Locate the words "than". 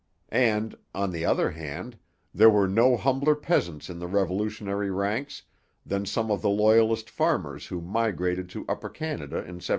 5.85-6.07